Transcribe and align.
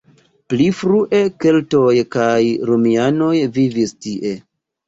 Pli 0.53 0.69
frue 0.77 1.19
keltoj 1.45 1.93
kaj 2.17 2.41
romianoj 2.71 3.31
vivis 3.59 3.95
tie. 4.07 4.37